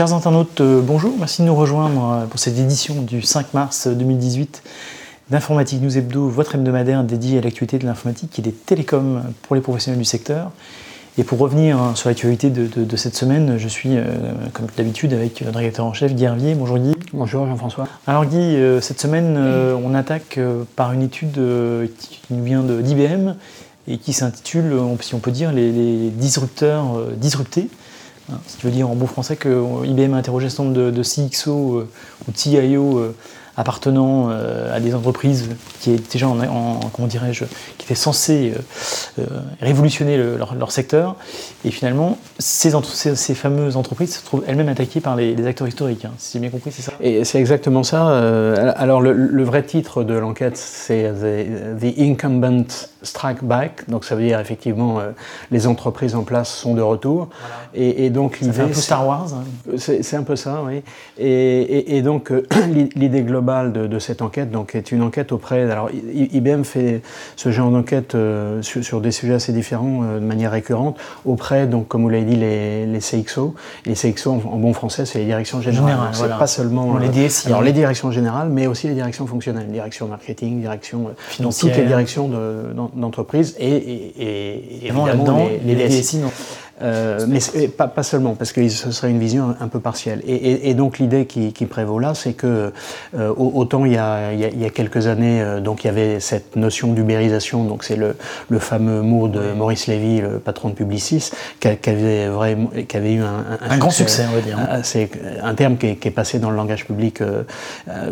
[0.00, 3.86] Chers internautes, euh, bonjour, merci de nous rejoindre euh, pour cette édition du 5 mars
[3.86, 4.62] 2018
[5.28, 9.60] d'Informatique News Hebdo, votre hebdomadaire dédié à l'actualité de l'informatique et des télécoms pour les
[9.60, 10.52] professionnels du secteur.
[11.18, 14.04] Et pour revenir hein, sur l'actualité de, cette semaine, je suis, euh,
[14.54, 16.54] comme d'habitude, avec le directeur en chef Guy Hervier.
[16.54, 16.94] Bonjour Guy.
[17.12, 17.86] Bonjour Jean-François.
[18.06, 19.36] Alors Guy, cette semaine,
[19.84, 20.40] on attaque
[20.76, 21.34] par une étude
[21.98, 23.34] qui nous vient d'IBM
[23.86, 27.68] et qui s'intitule, si on peut dire, les, disrupteurs disruptés.
[28.46, 31.78] Ce qui veut dire en bon français que IBM a interrogé un nombre de, CXO
[31.78, 31.88] euh,
[32.28, 33.14] ou TIO euh,
[33.56, 37.44] appartenant euh, à des entreprises qui étaient déjà en, comment dirais-je,
[37.78, 38.52] qui étaient censées
[39.60, 41.16] révolutionner leur, secteur.
[41.64, 42.72] Et finalement, ces,
[43.14, 46.04] ces, fameuses entreprises se trouvent elles-mêmes attaquées par les, acteurs historiques.
[46.04, 46.12] Hein.
[46.18, 46.92] Si j'ai bien compris, c'est ça?
[47.00, 48.08] Et c'est exactement ça.
[48.76, 52.66] alors, le, vrai titre de l'enquête, c'est the, Incumbent
[53.02, 53.88] Strike Back.
[53.88, 55.00] Donc, ça veut dire effectivement,
[55.50, 57.28] les entreprises en place sont de retour.
[57.74, 58.52] Et, et, donc, l'idée.
[58.54, 59.28] C'est un peu Star Wars.
[59.34, 59.76] Hein.
[59.76, 60.82] C'est un peu ça, oui.
[61.18, 62.46] Et, et donc, euh,
[62.96, 65.70] l'idée globale de, cette enquête donc, est une enquête auprès.
[65.70, 67.02] Alors, IBM fait
[67.36, 71.88] ce genre d'enquête euh, sur, des sujets assez différents euh, de manière récurrente auprès, donc,
[71.88, 73.54] comme vous l'avez dit, les, les, CXO.
[73.86, 76.14] Les CXO, en, bon français, c'est les directions générales.
[76.14, 76.98] Général, Pas seulement.
[76.98, 77.48] les DSI.
[77.48, 81.10] Alors, les directions générales, mais aussi les directions fonctionnelles, direction marketing, direction.
[81.28, 81.72] Financière.
[81.72, 82.30] toutes les directions
[82.94, 86.18] d'entreprise et, et, évidemment les, les, DSI.
[86.18, 86.30] non.
[86.82, 90.22] Euh, mais pas, pas, seulement, parce que ce serait une vision un, peu partielle.
[90.26, 92.72] Et, et, et donc l'idée qui, qui, prévaut là, c'est que
[93.16, 96.20] euh, autant il y, a, il, y a, quelques années, euh, donc il y avait
[96.20, 98.16] cette notion d'ubérisation, donc c'est le,
[98.48, 103.14] le, fameux mot de Maurice Lévy, le patron de Publicis, qui, avait, vraiment, qui avait
[103.14, 104.58] eu un, un, grand succès, on va dire.
[104.82, 105.10] C'est
[105.42, 107.42] un terme qui est, qui est, passé dans le langage public euh,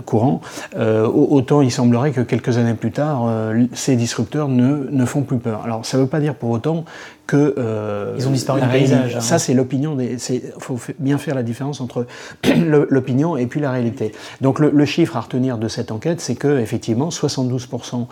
[0.04, 0.40] courant.
[0.76, 3.30] autant il semblerait que quelques années plus tard,
[3.72, 5.62] ces disrupteurs ne, ne font plus peur.
[5.64, 6.84] Alors ça ne veut pas dire pour autant
[7.28, 9.16] que euh, ils ont disparu du paysage.
[9.16, 9.20] Hein.
[9.20, 9.96] Ça, c'est l'opinion.
[10.00, 10.18] Il
[10.58, 12.06] faut bien faire la différence entre
[12.88, 14.12] l'opinion et puis la réalité.
[14.40, 18.06] Donc, le, chiffre à retenir de cette enquête, c'est que effectivement, 72%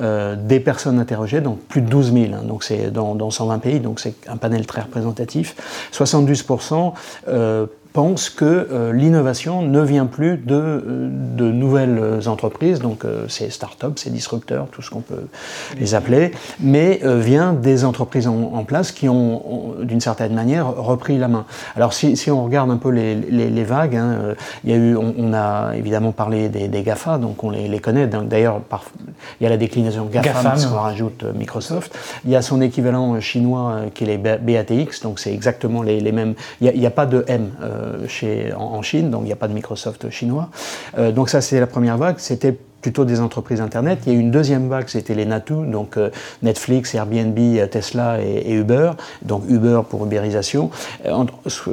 [0.00, 3.58] euh, des personnes interrogées, donc plus de 12 000, hein, donc c'est dans, dans, 120
[3.58, 5.54] pays, donc c'est un panel très représentatif,
[5.92, 6.94] 72%
[7.28, 13.26] euh, pense que euh, l'innovation ne vient plus de, euh, de nouvelles entreprises, donc euh,
[13.28, 15.26] c'est start-up, c'est disrupteurs, tout ce qu'on peut
[15.78, 21.28] les appeler, mais vient des entreprises en, place qui ont, d'une certaine manière, repris la
[21.28, 21.44] main.
[21.76, 24.96] Alors si, si on regarde un peu les, les, vagues, hein, il y a eu,
[24.96, 28.06] on, a évidemment parlé des, des, GAFA, donc on les, les connaît.
[28.06, 28.60] D'ailleurs,
[29.40, 31.96] il y a la déclinaison GAFA, parce qu'on rajoute Microsoft.
[32.24, 36.12] Il y a son équivalent chinois qui est les BATX, donc c'est exactement les, les,
[36.12, 36.34] mêmes.
[36.60, 37.50] Il n'y a, a, pas de M.
[37.81, 40.48] Euh, chez, en, Chine, donc il n'y a pas de Microsoft chinois.
[40.98, 42.16] Euh, donc ça, c'est la première vague.
[42.18, 44.00] C'était plutôt des entreprises Internet.
[44.04, 46.10] Il y a eu une deuxième vague, c'était les NATU, donc euh,
[46.42, 47.38] Netflix, Airbnb,
[47.70, 48.90] Tesla et, Uber,
[49.22, 50.70] donc Uber pour ubérisation.
[51.06, 51.24] Euh,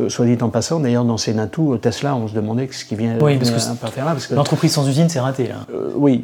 [0.07, 3.17] soit dit en passant, d'ailleurs, dans ces NATU, Tesla, on se demandait ce qui vient
[3.19, 4.11] oui, parce que faire là.
[4.11, 5.47] Parce que l'entreprise sans usine, c'est raté.
[5.47, 5.55] Là.
[5.73, 6.23] Euh, oui,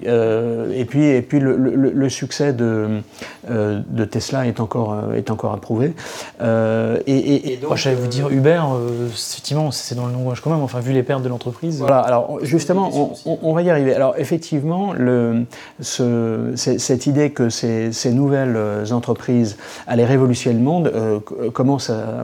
[0.73, 3.01] et puis, et puis le, le, succès de,
[3.49, 5.93] de Tesla est encore, est encore approuvé.
[6.41, 8.61] et, et, donc, j'allais vous dire, Uber,
[9.07, 11.79] effectivement, c'est dans le langage quand même, enfin, vu les pertes de l'entreprise.
[11.79, 13.93] Voilà, alors justement, on, on va y arriver.
[13.93, 15.45] Alors effectivement, le,
[15.79, 18.57] ce, cette idée que ces, ces, nouvelles
[18.91, 19.57] entreprises
[19.87, 21.19] allaient révolutionner le monde euh,
[21.51, 22.23] commence à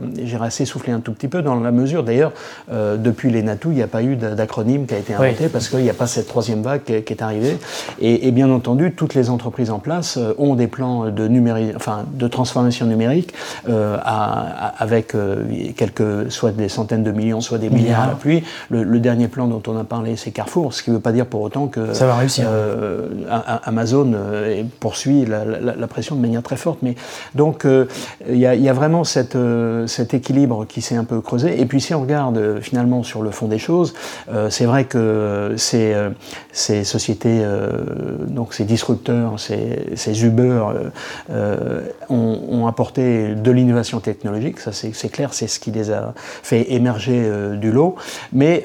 [0.50, 2.32] s'essouffler un tout petit peu dans la mesure, d'ailleurs,
[2.70, 5.68] euh, depuis les NATO, il n'y a pas eu d'acronyme qui a été inventé parce
[5.68, 7.56] qu'il n'y a pas cette troisième vague qui, est arrivée.
[8.00, 12.28] Et, bien entendu, toutes les entreprises en place euh, ont des plans de, enfin, de
[12.28, 13.32] transformation numérique
[13.68, 15.14] à, avec
[15.76, 18.42] quelques, soit des centaines de millions, soit des milliards à l'appui.
[18.70, 21.12] Le, le, dernier plan dont on a parlé, c'est Carrefour, ce qui ne veut pas
[21.12, 23.08] dire pour autant que ça va réussir euh,
[23.64, 26.78] Amazon euh, poursuit la, pression de manière très forte.
[26.82, 26.94] Mais
[27.34, 27.86] donc euh,
[28.28, 29.36] il y, a vraiment cette,
[29.86, 31.60] cet équilibre qui s'est un peu creusé.
[31.60, 33.94] Et puis si on regarde finalement sur le fond des choses,
[34.48, 35.94] c'est vrai que ces,
[36.52, 37.44] ces sociétés,
[38.26, 40.64] donc ces disrupteurs, ces, ces Uber,
[42.08, 44.60] ont, apporté de l'innovation technologique.
[44.60, 47.96] Ça c'est clair, c'est ce qui les a fait émerger du lot.
[48.32, 48.64] Mais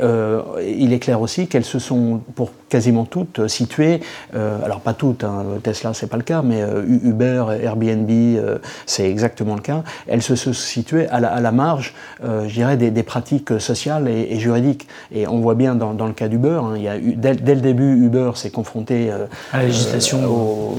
[0.63, 4.01] il est clair aussi qu'elles se sont pour quasiment toutes situées,
[4.35, 8.57] euh, alors pas toutes, hein, Tesla c'est pas le cas, mais euh, Uber, Airbnb, euh,
[8.85, 13.59] c'est exactement le cas, elles se, se situaient à la, marge, je dirais, des, pratiques
[13.59, 14.87] sociales et, juridiques.
[15.13, 17.95] Et on voit bien dans, le cas d'Uber, hein, il y a dès, le début,
[18.05, 20.75] Uber s'est confronté à la législation,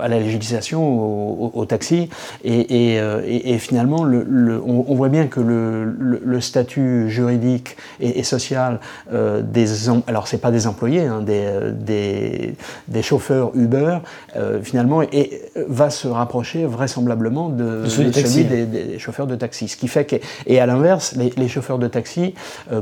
[0.00, 2.08] à la législation, au, taxi.
[2.44, 8.80] Et, et, finalement, le, on, voit bien que le, statut juridique et, social
[9.12, 9.88] des...
[10.06, 12.54] Alors, c'est pas des employés, hein, des,
[12.88, 13.98] des, chauffeurs Uber,
[14.62, 18.10] finalement, et, va se rapprocher vraisemblablement de, celui,
[18.44, 19.68] des, chauffeurs de taxi.
[19.68, 20.16] Ce qui fait que...
[20.46, 22.34] Et à l'inverse, les, chauffeurs de taxi,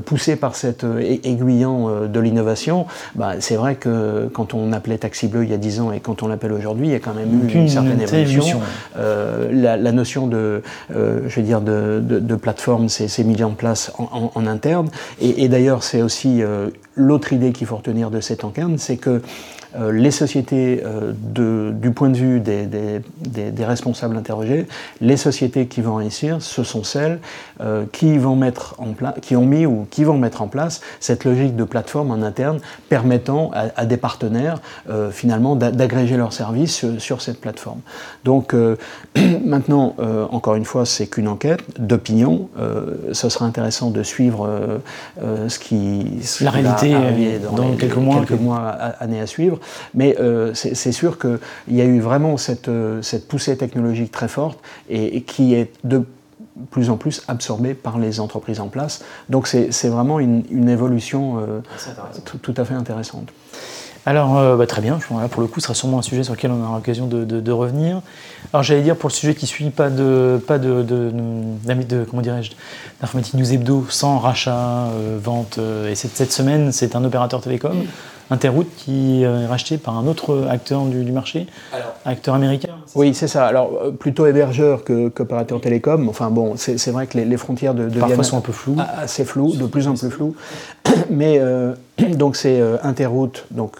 [0.04, 0.84] poussés par cet
[1.24, 5.58] aiguillon de l'innovation, bah, c'est vrai que quand on appelait Taxi Bleu il y a
[5.58, 7.89] 10 ans et quand on l'appelle aujourd'hui, il y a quand même eu une, certaine
[7.98, 8.60] évolution.
[8.96, 10.62] Euh, la, notion de,
[10.94, 14.88] euh, je veux dire, de, de, plateforme s'est mise en place en, interne.
[15.20, 19.22] Et, d'ailleurs, c'est aussi euh, l'autre idée qu'il faut retenir de cette enquête, c'est que
[19.78, 23.00] les sociétés, euh, de, du point de vue des, des,
[23.50, 24.66] des, responsables interrogés,
[25.00, 27.20] les sociétés qui vont réussir, ce sont celles
[27.60, 30.80] euh, qui, vont mettre en place, qui ont mis ou qui vont mettre en place
[30.98, 32.58] cette logique de plateforme en interne
[32.88, 34.60] permettant à, des partenaires
[35.10, 37.80] finalement d'agréger leurs services sur, cette plateforme.
[38.24, 38.54] Donc
[39.44, 39.94] maintenant,
[40.30, 42.48] encore une fois, c'est qu'une enquête d'opinion.
[43.12, 44.80] ce sera intéressant de suivre
[45.20, 46.20] ce qui...
[46.40, 46.94] La réalité
[47.54, 48.16] dans, quelques mois.
[48.20, 48.68] Quelques mois,
[49.00, 49.59] années à suivre.
[49.94, 54.28] Mais euh, c'est sûr qu'il y a eu vraiment cette, euh, cette, poussée technologique très
[54.28, 54.58] forte
[54.88, 56.04] et, qui est de
[56.70, 59.02] plus en plus absorbée par les entreprises en place.
[59.28, 61.60] Donc c'est vraiment une, évolution euh,
[62.42, 63.28] tout à fait intéressante.
[64.06, 66.50] Alors, bah, très bien, là, pour le coup, ce sera sûrement un sujet sur lequel
[66.50, 68.00] on aura l'occasion de, revenir.
[68.52, 72.52] Alors, j'allais dire, pour le sujet qui suit, pas de, pas de, de, comment dirais-je,
[73.00, 74.88] d'informatique news hebdo sans rachat,
[75.22, 75.58] vente.
[75.88, 77.84] et cette, cette semaine, c'est un opérateur télécom.
[78.32, 81.48] Interroute qui est racheté par un autre acteur du, marché,
[82.04, 82.76] acteur américain.
[82.94, 83.44] Oui, c'est ça.
[83.46, 86.08] Alors euh, plutôt hébergeur que qu'opérateur télécom.
[86.08, 88.76] Enfin bon, c'est vrai que les, frontières de, Parfois sont un peu floues.
[88.96, 90.36] Assez floues, de plus en plus floues.
[91.10, 91.72] Mais euh,
[92.08, 93.78] donc c'est euh, Interroute, donc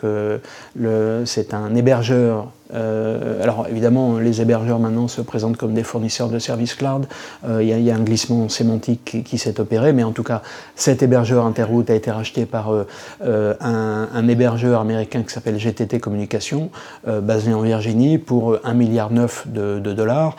[1.24, 6.38] c'est un hébergeur euh, alors évidemment, les hébergeurs maintenant se présentent comme des fournisseurs de
[6.38, 7.06] services cloud.
[7.48, 10.42] Euh, il y, a un glissement sémantique qui, s'est opéré, mais en tout cas,
[10.76, 16.70] cet hébergeur Interroute a été racheté par euh, un, hébergeur américain qui s'appelle GTT Communication,
[17.06, 20.36] basé en Virginie, pour 1,9 milliard de, de dollars.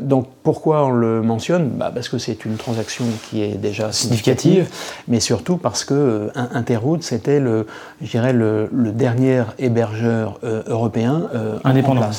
[0.00, 1.70] donc pourquoi on le mentionne?
[1.70, 4.68] Bah, Parce que c'est une transaction qui est déjà significative,
[5.08, 7.66] mais surtout parce que Interroute, c'était le,
[8.00, 12.10] le, le dernier hébergeur européen euh, indépendant.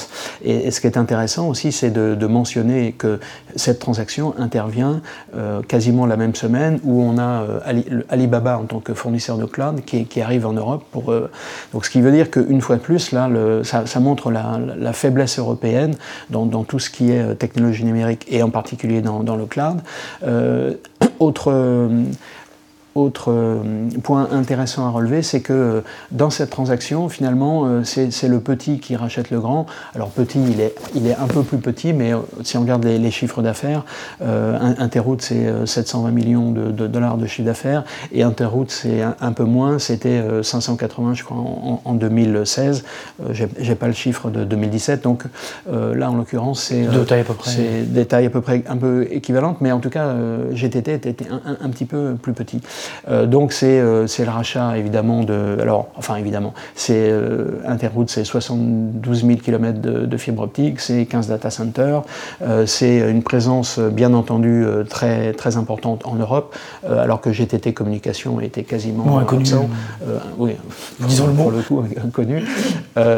[0.44, 3.20] Et, ce qui est intéressant aussi, c'est de, mentionner que
[3.56, 5.02] cette transaction intervient
[5.36, 9.46] euh, quasiment la même semaine où on a euh, Alibaba en tant que fournisseur de
[9.46, 10.86] cloud qui, arrive en Europe.
[10.92, 11.14] Pour,
[11.74, 15.38] donc ce qui veut dire qu'une fois de plus, là, le, ça, montre la, faiblesse
[15.38, 15.96] européenne
[16.30, 19.82] dans, tout ce qui est technologie numérique et en particulier dans, dans le cloud.
[21.20, 21.52] autre
[22.96, 25.82] autre euh, point intéressant à relever, c'est que euh,
[26.12, 29.66] dans cette transaction, finalement, euh, c'est le petit qui rachète le grand.
[29.96, 32.12] Alors petit, il est, il est un peu plus petit, mais
[32.44, 33.86] si on regarde les, chiffres d'affaires,
[34.22, 39.78] Interroute, c'est 720 millions de, dollars de chiffre d'affaires, et Interroute, c'est un, peu moins,
[39.78, 42.84] c'était 580, je crois, en, 2016.
[43.32, 45.26] J'ai pas le chiffre de 2017, donc
[45.72, 46.88] là, en l'occurrence, c'est
[47.86, 50.16] des tailles à peu près un peu équivalentes, mais en tout cas,
[50.52, 52.62] GTT était un petit peu plus petit.
[53.10, 55.58] Euh, donc euh, c'est le rachat évidemment de...
[55.62, 61.06] Alors, enfin évidemment, c'est euh, Interroute, c'est 72 000 km de, de fibre optique, c'est
[61.06, 62.02] 15 data centers,
[62.66, 66.56] c'est une présence bien entendu très, très importante en Europe,
[66.88, 69.46] alors que GTT Communication était quasiment inconnu.
[70.38, 70.56] oui,
[71.00, 71.44] disons le mot.
[71.44, 72.44] Pour le coup, inconnu.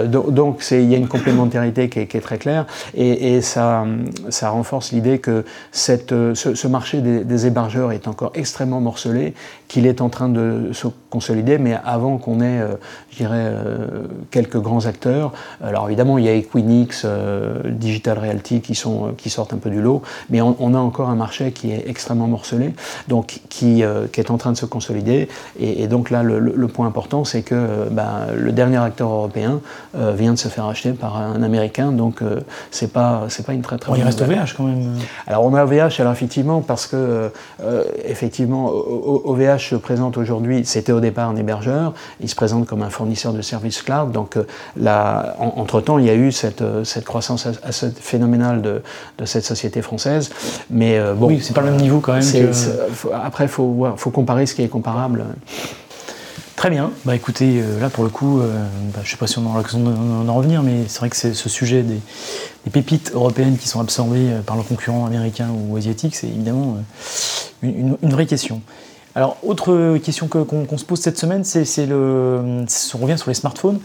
[0.08, 3.86] donc il y a une complémentarité qui est, très claire et, ça,
[4.30, 9.34] ça renforce l'idée que cette, ce, marché des, des hébergeurs est encore extrêmement morcelé
[9.68, 12.76] qu'il est en train de se consolider, mais avant qu'on ait, euh,
[13.12, 15.32] je dirais, euh, quelques grands acteurs.
[15.64, 19.70] Alors évidemment, il y a Equinix, euh, Digital Realty qui, sont, qui sortent un peu
[19.70, 22.74] du lot, mais on, a encore un marché qui est extrêmement morcelé,
[23.08, 25.30] donc qui, qui est en train de se consolider.
[25.60, 29.62] Et, donc là, le, point important, c'est que ben, le dernier acteur européen
[29.94, 32.22] vient de se faire acheter par un Américain, donc
[32.72, 34.96] c'est pas, c'est pas une très très bonne Il reste OVH quand même.
[35.28, 37.32] Alors on a OVH, alors effectivement, parce que
[38.04, 42.90] effectivement, OVH se présente aujourd'hui, c'était au départ un hébergeur, il se présente comme un
[42.90, 44.12] fournisseur de services cloud.
[44.12, 44.46] Donc, euh,
[44.78, 48.82] là, entre-temps, il y a eu cette, euh, cette croissance assez phénoménale de,
[49.18, 50.30] de, cette société française.
[50.70, 51.28] Mais euh, bon.
[51.28, 52.52] Oui, c'est pas le même niveau quand même.
[53.14, 55.26] après, il faut, faut comparer ce qui est comparable.
[56.56, 56.92] Très bien.
[57.04, 59.80] Bah écoutez, là pour le coup, bah, je ne sais pas si on aura l'occasion
[60.24, 62.00] d'en revenir, mais c'est vrai que c'est ce sujet des,
[62.64, 66.78] des, pépites européennes qui sont absorbées par leurs concurrents américains ou asiatiques, c'est évidemment
[67.62, 68.62] une, une, vraie question.
[69.16, 73.80] Alors, autre question qu'on se pose cette semaine, c'est le, on revient sur les smartphones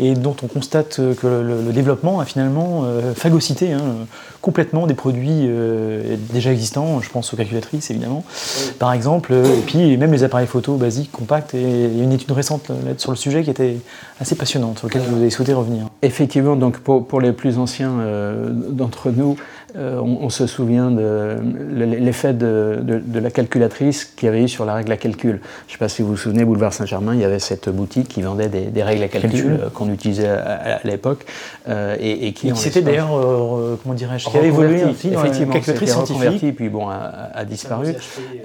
[0.00, 4.06] et dont on constate que le, développement a finalement euh, phagocyté hein,
[4.40, 8.24] complètement des produits euh, déjà existants, je pense aux calculatrices évidemment,
[8.78, 12.04] par exemple, euh, et puis même les appareils photo basiques, compacts, et il y a
[12.04, 13.76] une étude récente sur le sujet qui était
[14.18, 15.86] assez passionnante, sur laquelle vous avez souhaité revenir.
[16.02, 17.92] Effectivement, donc pour, pour les plus anciens
[18.70, 19.36] d'entre nous,
[19.76, 21.36] on, se souvient de
[21.72, 25.40] l'effet de, de, la calculatrice qu'il y avait eu sur la règle à calcul.
[25.66, 28.08] Je ne sais pas si vous vous souvenez, Boulevard Saint-Germain, il y avait cette boutique
[28.08, 31.26] qui vendait des, règles à calcul, qu'on utilisait à, l'époque.
[31.68, 33.10] et, et, qui, c'était d'ailleurs,
[33.82, 36.56] comment dirais-je, qui avait évolué aussi effectivement, calculatrice scientifique.
[36.56, 37.94] puis bon, a, disparu.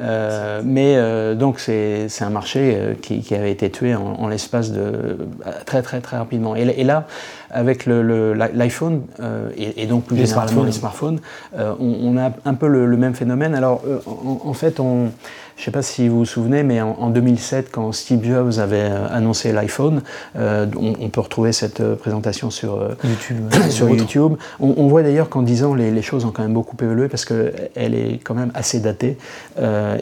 [0.02, 4.72] Euh, mais euh, donc c'est un marché euh, qui, qui, avait été tué en, l'espace
[4.72, 5.18] de
[5.66, 6.56] très très très rapidement.
[6.56, 7.08] Et, là,
[7.50, 11.20] avec l'iPhone le, et, donc plus généralement les smartphones,
[11.58, 13.56] on, a un peu le, même phénomène.
[13.56, 15.12] Alors en, en fait, on
[15.56, 18.90] je ne sais pas si vous vous souvenez, mais en, 2007, quand Steve Jobs avait
[18.90, 20.02] euh, annoncé l'iPhone,
[20.38, 23.54] euh, on, peut retrouver cette euh, présentation sur YouTube.
[23.70, 24.34] sur YouTube.
[24.60, 27.96] On, voit d'ailleurs qu'en 10 ans, les, choses ont quand même beaucoup évolué parce qu'elle
[27.96, 29.18] est quand même assez datée.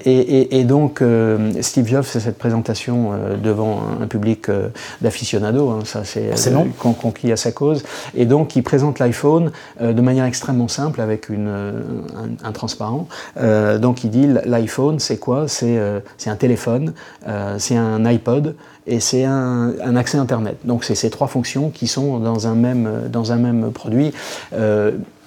[0.05, 1.03] et, donc,
[1.61, 4.47] Steve Jobs fait cette présentation devant un public
[5.01, 6.31] d'aficionados, hein, ça c'est
[6.77, 7.83] conquis à sa cause.
[8.15, 13.07] Et donc, il présente l'iPhone de manière extrêmement simple avec une, un, un, transparent.
[13.79, 15.42] donc, il dit l'iPhone, c'est quoi?
[15.63, 16.93] Euh, c'est un téléphone,
[17.27, 18.55] euh, c'est un iPod
[18.87, 20.57] et c'est un, accès Internet.
[20.65, 24.13] Donc c'est ces trois fonctions qui sont dans un même, dans un même produit.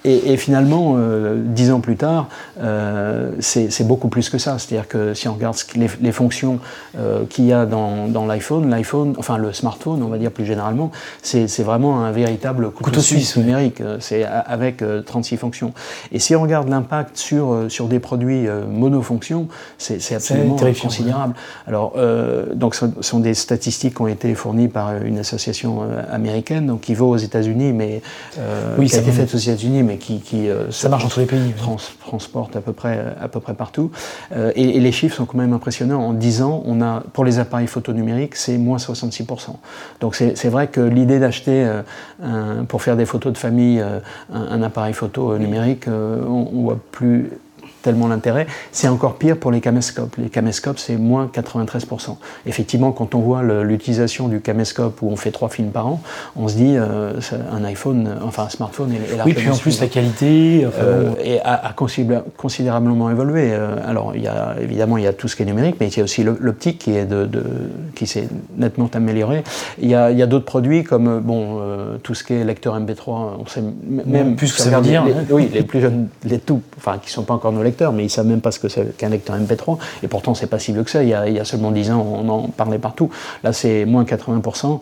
[0.07, 2.29] Et, finalement, euh, dix ans plus tard,
[2.61, 4.57] euh, c'est beaucoup plus que ça.
[4.57, 6.59] C'est-à-dire que si on regarde les, fonctions
[6.97, 10.91] euh, qu'il y a dans, l'iPhone, l'iPhone, enfin le smartphone, on va dire plus généralement,
[11.21, 13.81] c'est vraiment un véritable couteau, suisse, numérique.
[13.99, 15.73] C'est avec 36 fonctions.
[16.13, 19.47] Et si on regarde l'impact sur, sur des produits monofonctions,
[19.77, 21.33] c'est absolument considérable.
[21.67, 21.95] Alors,
[22.55, 26.93] donc, ce sont des statistiques qui ont été fournies par une association américaine, donc qui
[26.93, 28.01] vaut aux États-Unis, mais
[28.77, 31.25] oui, qui a été faite aux États-Unis, mais qui, euh, ça marche dans tous les
[31.25, 31.53] pays,
[31.99, 33.91] transporte à peu près, à peu près partout.
[34.31, 36.01] Euh, et, les chiffres sont quand même impressionnants.
[36.01, 39.55] En 10 ans, on a, pour les appareils photo numériques, c'est moins 66%.
[39.99, 41.67] Donc c'est vrai que l'idée d'acheter,
[42.21, 43.83] euh, pour faire des photos de famille,
[44.33, 47.31] un, appareil photo numérique, on, on voit plus
[47.87, 48.47] tellement l'intérêt.
[48.73, 50.17] C'est encore pire pour les caméscopes.
[50.17, 52.17] Les caméscopes, c'est moins 93%.
[52.45, 56.01] Effectivement, quand on voit l'utilisation du caméscope où on fait trois films par an,
[56.35, 57.13] on se dit euh,
[57.49, 61.13] un iPhone, enfin un smartphone est, est Oui, puis en plus la qualité euh,
[61.45, 61.73] a,
[62.35, 63.51] considérablement évolué.
[63.53, 65.87] Euh, alors, il y a, évidemment, il y a tout ce qui est numérique, mais
[65.87, 67.29] il y a aussi l'optique qui est de,
[67.95, 68.27] qui s'est
[68.57, 69.43] nettement amélioré.
[69.81, 71.61] Il y a, d'autres produits comme bon
[72.03, 73.37] tout ce qui est lecteur MP3.
[73.39, 75.05] On sait même plus que ça veut dire.
[75.29, 78.09] oui, les plus jeunes, les tout, enfin qui sont pas encore nos lecteurs mais ils
[78.09, 79.77] savent même pas ce que c'est qu'un lecteur MP3.
[80.03, 81.03] Et pourtant, c'est pas si vieux que ça.
[81.03, 83.09] Il y, a, seulement 10 ans, on en parlait partout.
[83.43, 84.79] Là, c'est moins 80%.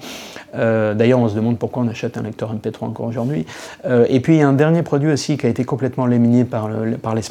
[0.56, 3.46] Euh, d'ailleurs, on se demande pourquoi on achète un lecteur MP3 encore aujourd'hui.
[3.86, 6.46] Euh, et puis, il y a un dernier produit aussi qui a été complètement éliminé
[6.46, 6.70] par,
[7.02, 7.22] par les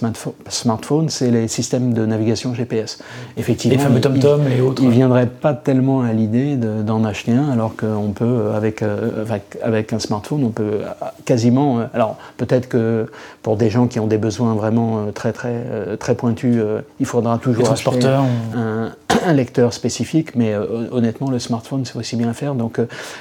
[0.48, 3.02] smartphones, c'est les systèmes de navigation GPS.
[3.36, 4.82] Effectivement, les fameux TomTom et autres.
[4.82, 9.24] Ils ne viendraient pas tellement à l'idée d'en acheter un, alors qu'on peut, avec, euh,
[9.62, 10.80] avec, un smartphone, on peut
[11.24, 11.80] quasiment.
[11.94, 13.06] alors, peut-être que
[13.42, 15.54] pour des gens qui ont des besoins vraiment très, très
[15.98, 18.92] très, pointu, euh, il faudra toujours acheter un,
[19.24, 22.54] un, lecteur spécifique, mais euh, honnêtement, le smartphone, c'est aussi bien faire.
[22.54, 22.80] Donc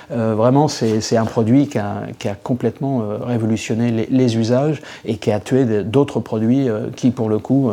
[0.10, 5.40] vraiment, c'est un produit qui a, qui a complètement révolutionné les, usages et qui a
[5.40, 7.72] tué d'autres produits qui, pour le coup,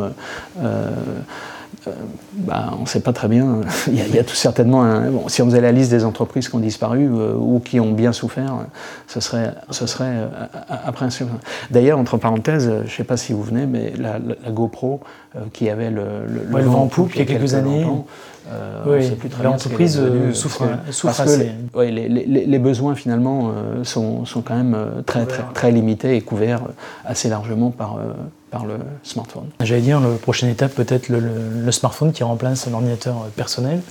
[1.87, 1.91] euh,
[2.33, 3.61] bah, on ne sait pas très bien.
[3.87, 6.59] il, y a, tout certainement bon, si on faisait la liste des entreprises qui ont
[6.59, 8.65] disparu euh, ou qui ont bien souffert,
[9.07, 10.27] ce serait, ce serait euh,
[10.69, 11.09] après un
[11.71, 14.19] D'ailleurs, entre parenthèses, je ne sais pas si vous venez, mais la,
[14.51, 15.01] GoPro
[15.53, 17.85] qui avait le, le, vent en poupe il y a quelques, années.
[19.43, 20.01] L'entreprise
[20.33, 21.51] souffre, souffre assez.
[21.75, 23.51] les, besoins finalement
[23.83, 26.63] sont, sont, quand même très, très, très, limités et couverts
[27.05, 27.97] assez largement par,
[28.51, 29.45] par le smartphone.
[29.61, 33.81] J'allais dire, la prochaine étape, peut-être le, smartphone qui remplace l'ordinateur personnel.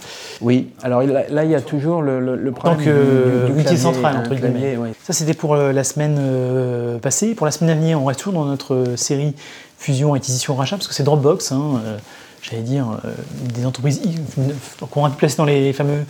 [0.43, 4.77] Oui, alors là, il y a toujours le, le, problème Tant que central, entre guillemets.
[5.03, 7.35] Ça, c'était pour euh, la semaine euh, passée.
[7.35, 9.35] Pour la semaine à venir, on reste toujours dans notre série
[9.79, 11.97] fusion, acquisition, rachat, parce que c'est Dropbox, hein, euh,
[12.43, 13.01] j'allais dire,
[13.55, 14.03] des entreprises
[14.91, 16.05] qu'on a pu placer dans les fameux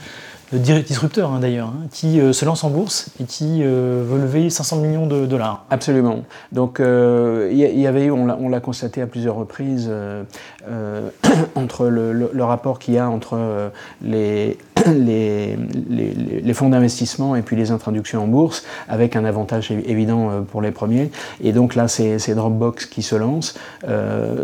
[0.58, 4.50] disrupteur hein, d'ailleurs, hein, qui euh, se lance en bourse et qui euh, veut lever
[4.50, 5.64] 500 millions de dollars.
[5.70, 6.24] Absolument.
[6.52, 9.90] Donc il euh, y, avait eu, on l'a constaté à plusieurs reprises,
[11.54, 13.70] entre le, rapport qu'il y a entre
[14.02, 20.62] les, les, fonds d'investissement et puis les introductions en bourse, avec un avantage évident pour
[20.62, 21.10] les premiers.
[21.42, 23.54] Et donc là, c'est Dropbox qui se lance,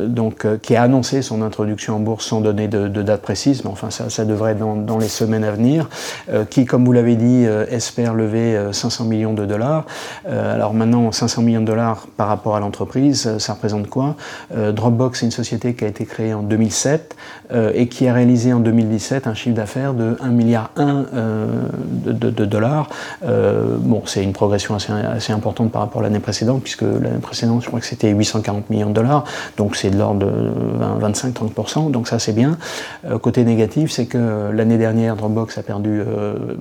[0.07, 3.91] donc, qui a annoncé son introduction en bourse sans donner de, date précise, mais enfin
[3.91, 5.89] ça, devrait être dans, les semaines à venir,
[6.49, 9.85] qui, comme vous l'avez dit, espère lever 500 millions de dollars.
[10.27, 14.17] alors maintenant, 500 millions de dollars par rapport à l'entreprise, ça représente quoi?
[14.55, 17.17] Dropbox, c'est une société qui a été créée en 2007
[17.75, 21.47] et qui a réalisé en 2017 un chiffre d'affaires de 1 milliard 1 euh,
[22.05, 22.89] de, dollars.
[23.25, 27.21] Euh, bon, c'est une progression assez, assez, importante par rapport à l'année précédente, puisque l'année
[27.21, 29.25] précédente, je crois que c'était 840 millions de dollars,
[29.57, 32.59] donc c'est de l'ordre de 25-30%, donc ça c'est bien.
[33.09, 36.03] Euh, côté négatif, c'est que l'année dernière, Dropbox a perdu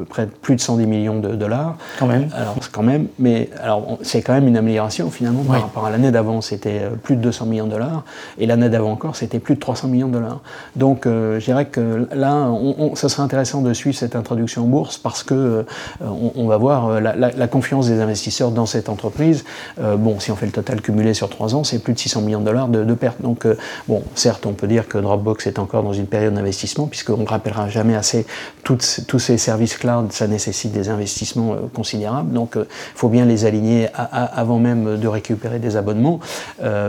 [0.09, 1.75] près de plus de 110 millions de dollars.
[1.99, 2.29] Quand même.
[2.33, 6.11] Alors, quand même, mais alors c'est quand même une amélioration finalement par rapport à l'année
[6.11, 8.03] d'avant, c'était plus de 200 millions de dollars,
[8.37, 10.41] et l'année d'avant encore, c'était plus de 300 millions de dollars.
[10.75, 14.97] Donc, je dirais que là, on, ça serait intéressant de suivre cette introduction en bourse
[14.97, 15.63] parce que euh,
[16.35, 19.43] on, va voir euh, la, confiance des investisseurs dans cette entreprise.
[19.79, 22.21] Euh, bon, si on fait le total cumulé sur trois ans, c'est plus de 600
[22.21, 23.21] millions de dollars de, pertes.
[23.21, 23.45] Donc,
[23.87, 27.27] bon, certes, on peut dire que Dropbox est encore dans une période d'investissement puisqu'on ne
[27.27, 28.25] rappellera jamais assez
[28.63, 32.31] tous ces services cloud, ça nécessite des investissements considérables.
[32.31, 36.19] Donc, il faut bien les aligner avant même de récupérer des abonnements.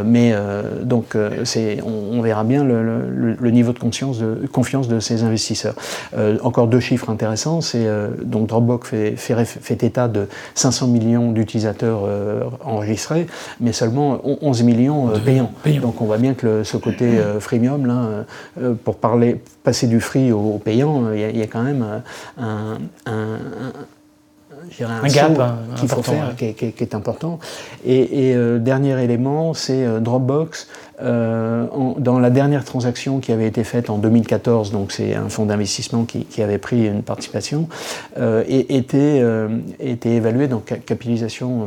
[0.05, 0.35] mais
[0.83, 5.75] donc, c'est, on, verra bien le, niveau de conscience de, confiance de ces investisseurs.
[6.17, 11.31] Euh, encore deux chiffres intéressants, c'est euh, donc Dropbox fait, fait, état de 500 millions
[11.31, 13.27] d'utilisateurs euh, enregistrés,
[13.61, 15.53] mais seulement 11 millions payants.
[15.83, 18.25] Donc on voit bien que ce côté freemium, là,
[18.85, 22.03] pour parler, passer du free au, payant, il y, a quand même
[22.39, 23.39] un, un,
[24.81, 25.33] un, gap
[25.77, 27.39] qu'il faut faire, qui, est important.
[27.85, 30.69] Et, dernier élément, c'est Dropbox
[31.03, 31.67] euh,
[31.99, 36.05] dans la dernière transaction qui avait été faite en 2014, donc c'est un fonds d'investissement
[36.05, 37.69] qui, avait pris une participation,
[38.19, 41.67] euh, et était, euh, était évalué, donc capitalisation,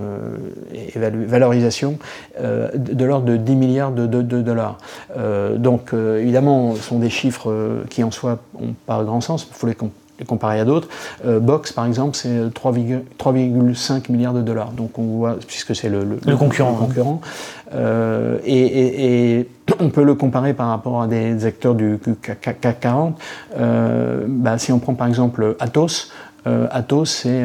[0.95, 1.99] valorisation,
[2.39, 4.77] de, l'ordre de 10 milliards de, dollars.
[5.57, 9.67] donc évidemment, ce sont des chiffres qui en soi n'ont pas grand sens, il faut
[9.67, 9.75] les
[10.25, 10.87] comparé à d'autres.
[11.25, 14.71] Box, par exemple, c'est 3,5 milliards de dollars.
[14.71, 16.73] Donc on voit, puisque c'est le, le, concurrent.
[16.73, 17.21] concurrent.
[17.73, 19.47] Euh, et,
[19.79, 21.99] on peut le comparer par rapport à des acteurs du
[22.41, 23.17] CAC 40.
[23.57, 27.43] Euh, bah, si on prend par exemple Atos, euh, Atos, c'est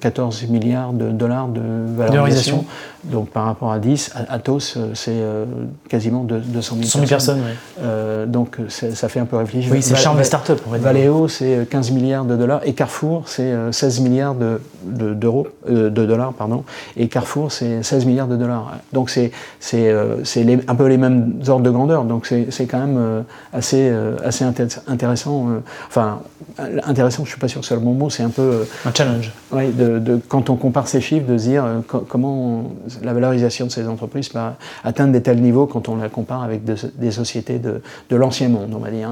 [0.00, 1.60] 14 milliards de dollars de
[1.96, 2.64] valorisation.
[3.10, 5.44] Donc par rapport à 10, Atos, euh, c'est euh,
[5.88, 7.40] quasiment 200 000 personnes.
[7.80, 9.70] Euh, donc ça fait un peu réfléchir.
[9.72, 10.54] Oui, c'est charme des startups.
[10.66, 12.60] Valeo, c'est 15 milliards de dollars.
[12.64, 16.32] Et Carrefour, c'est 16 milliards de, d'euros, de, dollars.
[16.32, 16.64] Pardon.
[16.96, 18.72] Et Carrefour, c'est 16 milliards de dollars.
[18.92, 22.04] Donc c'est, c'est, un peu les mêmes ordres de grandeur.
[22.04, 23.92] Donc c'est, quand même assez,
[24.24, 24.44] assez
[24.88, 25.46] intéressant.
[25.88, 26.20] enfin,
[26.58, 28.66] intéressant, je ne suis pas sûr que c'est le bon mot, c'est un peu...
[28.84, 29.32] un challenge.
[29.52, 31.64] Oui, de, quand on compare ces chiffres, de se dire
[32.08, 34.38] comment la valorisation de ces entreprises peut
[34.84, 38.72] atteindre des tels niveaux quand on la compare avec des sociétés de, de l'ancien monde,
[38.74, 39.10] on va dire.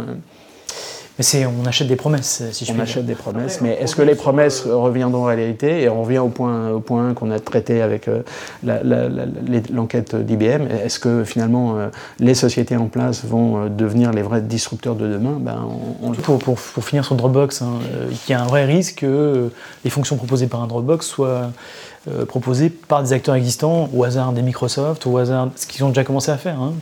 [1.18, 4.16] Mais on achète des promesses, si je On achète des promesses, mais est-ce que les
[4.16, 8.08] promesses reviendront en réalité Et on revient au point, au point qu'on a traité avec
[8.08, 8.22] euh,
[9.72, 10.66] l'enquête d'IBM.
[10.84, 15.06] Est-ce que finalement euh, les sociétés en place vont euh, devenir les vrais disrupteurs de
[15.06, 15.38] demain?
[15.38, 15.68] Ben,
[16.24, 17.74] pour, pour, finir sur Dropbox, hein,
[18.10, 19.50] il y a un vrai risque que
[19.84, 21.52] les fonctions proposées par un Dropbox soient
[22.28, 26.04] proposées par des acteurs existants, au hasard des Microsoft, au hasard ce qu'ils ont déjà
[26.04, 26.60] commencé à faire.
[26.60, 26.74] Hein.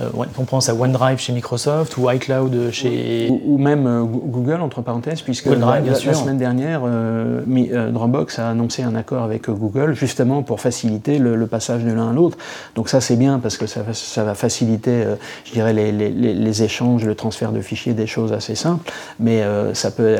[0.00, 3.28] Euh, on pense à OneDrive chez Microsoft ou iCloud chez...
[3.30, 5.82] Ou, même euh, Google, entre parenthèses, puisque la,
[6.14, 11.82] semaine dernière, euh, Dropbox a annoncé un accord avec Google justement pour faciliter le, passage
[11.82, 12.38] de l'un à l'autre.
[12.76, 13.82] Donc ça c'est bien parce que ça,
[14.22, 15.04] va faciliter,
[15.44, 19.42] je dirais, les, échanges, le transfert de fichiers, des choses assez simples, mais
[19.74, 20.16] ça peut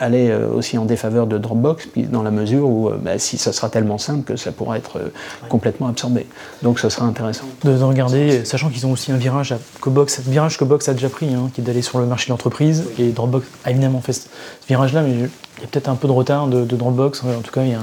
[0.00, 3.91] aller aussi en défaveur de Dropbox dans la mesure où bah, si ça sera tellement
[3.98, 5.00] simple que ça pourra être
[5.48, 6.26] complètement absorbé.
[6.62, 7.44] Donc ce sera intéressant.
[7.64, 10.94] De, de regarder, sachant qu'ils ont aussi un virage que Box, virage que Box a
[10.94, 12.84] déjà pris, hein, qui est d'aller sur le marché de l'entreprise.
[12.98, 14.28] Et Dropbox a évidemment fait ce
[14.68, 17.22] virage-là, mais il y a peut-être un peu de retard de, Dropbox.
[17.24, 17.80] En tout cas, il y a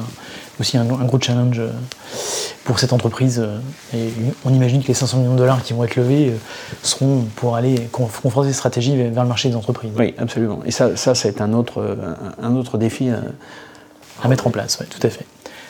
[0.59, 1.71] aussi un, gros challenge euh,
[2.65, 3.39] pour cette entreprise.
[3.39, 3.59] Euh,
[3.93, 4.09] et
[4.45, 6.37] on imagine que les 500 millions de dollars qui vont être levés euh,
[6.83, 9.91] seront pour aller confronter des stratégies vers le marché des entreprises.
[9.97, 10.59] Oui, absolument.
[10.65, 11.97] Et ça, ça c'est un autre,
[12.41, 15.25] un autre défi à, mettre en place, tout à fait.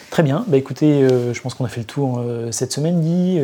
[0.10, 3.40] Très bien, bah écoutez, je pense qu'on a fait le tour cette semaine, dit.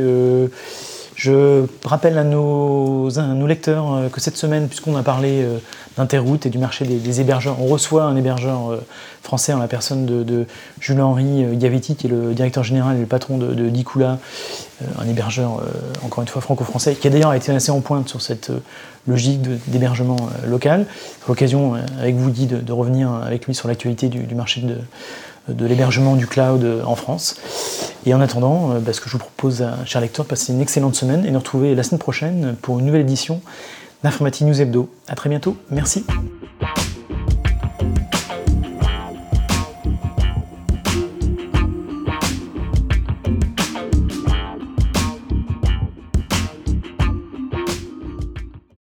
[1.15, 3.09] Je rappelle à nos,
[3.47, 5.59] lecteurs euh, que cette semaine, puisqu'on a parlé euh,
[5.95, 8.85] d'Interroute et du marché des, hébergeurs, on reçoit un hébergeur euh,
[9.23, 10.45] français en la personne de,
[10.81, 14.19] Jules-Henri Gavetti, qui est le directeur général et le patron de, de Dicula,
[14.99, 15.63] un hébergeur,
[16.03, 18.51] encore une fois, franco-français, qui a d'ailleurs été assez en pointe sur cette
[19.07, 20.85] logique d'hébergement local.
[21.27, 24.77] L'occasion, avec vous, dit de, revenir avec lui sur l'actualité du, marché de,
[25.47, 27.35] de l'hébergement du cloud en France.
[28.05, 30.61] Et en attendant, euh, bah, ce que je vous propose, chers lecteurs, de passer une
[30.61, 33.41] excellente semaine et de nous retrouver la semaine prochaine pour une nouvelle édition
[34.03, 34.89] d'Informatique News Hebdo.
[35.07, 36.05] A très bientôt, merci.